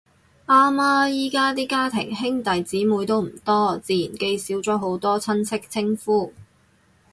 [0.47, 6.33] 啱呀，而家啲家庭兄弟姊妹都唔多，自然記少咗好多親戚稱呼